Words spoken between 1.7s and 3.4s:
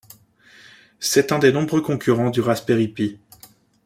concurrents du Raspberry Pi.